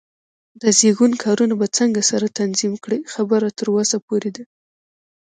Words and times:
د 0.61 0.63
زېږون 0.77 1.11
کارونه 1.23 1.53
به 1.59 1.67
څنګه 1.77 2.01
سره 2.09 2.33
تنظیم 2.39 2.73
کړې؟ 2.83 2.99
خبره 3.13 3.47
تر 3.59 3.67
وسه 3.75 3.97
پورې 4.07 4.29
ده. 4.35 4.43